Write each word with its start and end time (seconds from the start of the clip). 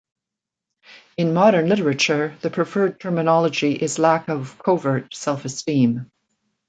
In 1.15 1.35
modern 1.35 1.69
literature, 1.69 2.35
the 2.41 2.49
preferred 2.49 2.99
terminology 2.99 3.73
is 3.73 3.99
"lack 3.99 4.29
of 4.29 4.57
covert 4.57 5.13
self-esteem". 5.13 6.09